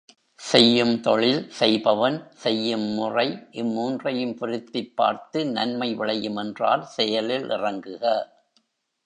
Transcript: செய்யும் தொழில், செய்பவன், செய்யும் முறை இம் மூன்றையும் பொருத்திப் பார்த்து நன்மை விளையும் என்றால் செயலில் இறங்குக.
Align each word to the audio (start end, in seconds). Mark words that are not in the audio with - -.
செய்யும் 0.39 0.99
தொழில், 0.99 1.49
செய்பவன், 1.49 2.27
செய்யும் 2.33 2.87
முறை 2.93 3.47
இம் 3.51 3.71
மூன்றையும் 3.71 4.35
பொருத்திப் 4.35 4.95
பார்த்து 4.95 5.45
நன்மை 5.45 5.95
விளையும் 5.95 6.35
என்றால் 6.35 6.83
செயலில் 6.85 7.47
இறங்குக. 7.49 8.03